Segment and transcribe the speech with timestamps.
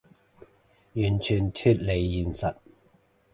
[0.93, 2.55] 完全脫離現實